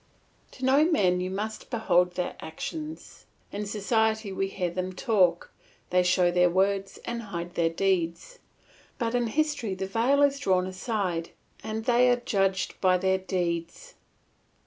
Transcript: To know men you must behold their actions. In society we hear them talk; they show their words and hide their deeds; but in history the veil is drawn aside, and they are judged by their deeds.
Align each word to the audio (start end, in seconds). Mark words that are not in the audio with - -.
To 0.53 0.65
know 0.65 0.83
men 0.83 1.19
you 1.21 1.29
must 1.29 1.69
behold 1.69 2.15
their 2.15 2.35
actions. 2.39 3.27
In 3.51 3.67
society 3.67 4.31
we 4.31 4.47
hear 4.47 4.71
them 4.71 4.93
talk; 4.93 5.51
they 5.91 6.01
show 6.01 6.31
their 6.31 6.49
words 6.49 6.97
and 7.05 7.21
hide 7.21 7.53
their 7.53 7.69
deeds; 7.69 8.39
but 8.97 9.13
in 9.13 9.27
history 9.27 9.75
the 9.75 9.85
veil 9.85 10.23
is 10.23 10.39
drawn 10.39 10.65
aside, 10.65 11.29
and 11.63 11.85
they 11.85 12.09
are 12.09 12.15
judged 12.15 12.81
by 12.81 12.97
their 12.97 13.19
deeds. 13.19 13.93